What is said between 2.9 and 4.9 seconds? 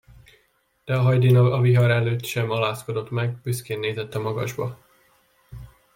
meg, büszkén nézett a magasba.